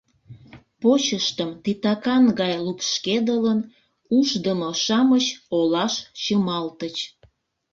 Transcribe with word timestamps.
Почыштым 0.81 1.49
титакан 1.63 2.23
гай 2.39 2.53
лупшкедылын, 2.65 3.59
Ушдымо-шамыч 4.17 5.25
Олаш 5.57 5.93
чымалтыч. 6.21 6.95